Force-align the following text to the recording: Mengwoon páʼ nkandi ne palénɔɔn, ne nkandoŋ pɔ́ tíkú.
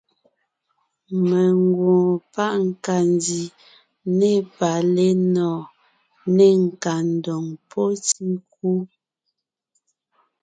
Mengwoon 1.29 2.07
páʼ 2.33 2.53
nkandi 2.67 3.41
ne 4.17 4.31
palénɔɔn, 4.57 5.65
ne 6.35 6.45
nkandoŋ 6.65 7.45
pɔ́ 7.69 7.87
tíkú. 8.07 8.71